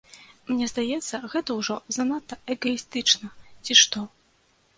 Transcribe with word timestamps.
Мне 0.51 0.69
здаецца, 0.71 1.19
гэта 1.33 1.57
ўжо 1.59 1.75
занадта 1.99 2.39
эгаістычна, 2.55 3.31
ці 3.69 3.79
што. 3.83 4.05